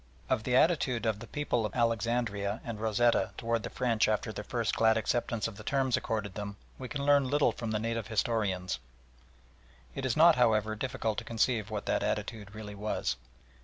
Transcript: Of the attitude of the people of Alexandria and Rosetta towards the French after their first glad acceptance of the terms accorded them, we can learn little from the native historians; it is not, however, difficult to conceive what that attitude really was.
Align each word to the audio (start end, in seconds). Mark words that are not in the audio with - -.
Of 0.31 0.41
the 0.41 0.55
attitude 0.55 1.05
of 1.05 1.19
the 1.19 1.27
people 1.27 1.63
of 1.63 1.75
Alexandria 1.75 2.59
and 2.63 2.79
Rosetta 2.81 3.33
towards 3.37 3.63
the 3.63 3.69
French 3.69 4.07
after 4.07 4.31
their 4.33 4.43
first 4.43 4.75
glad 4.75 4.97
acceptance 4.97 5.47
of 5.47 5.57
the 5.57 5.63
terms 5.63 5.95
accorded 5.95 6.33
them, 6.33 6.57
we 6.79 6.87
can 6.89 7.05
learn 7.05 7.29
little 7.29 7.51
from 7.51 7.69
the 7.69 7.77
native 7.77 8.07
historians; 8.07 8.79
it 9.93 10.03
is 10.03 10.17
not, 10.17 10.37
however, 10.37 10.73
difficult 10.75 11.19
to 11.19 11.23
conceive 11.23 11.69
what 11.69 11.85
that 11.85 12.01
attitude 12.01 12.55
really 12.55 12.73
was. 12.73 13.15